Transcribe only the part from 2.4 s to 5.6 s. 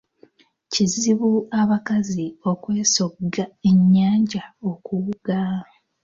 okwesogga ennyanja okuwuga.